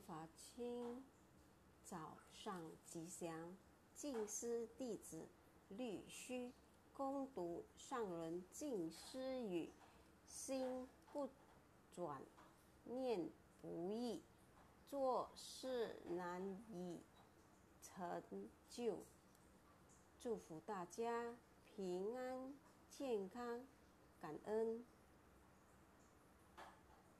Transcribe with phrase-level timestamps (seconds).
[0.00, 1.04] 法亲，
[1.84, 3.56] 早上吉祥！
[3.94, 5.26] 敬师弟子
[5.68, 6.52] 律须
[6.92, 9.70] 攻读上人敬师语，
[10.26, 11.28] 心不
[11.94, 12.20] 转，
[12.84, 13.28] 念
[13.62, 14.22] 不易，
[14.84, 17.00] 做事难以
[17.80, 18.22] 成
[18.68, 18.98] 就。
[20.20, 22.54] 祝福大家平安
[22.90, 23.66] 健康，
[24.20, 24.84] 感恩。